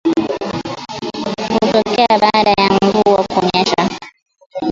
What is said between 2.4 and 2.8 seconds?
ya